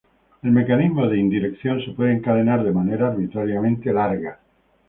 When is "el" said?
0.41-0.49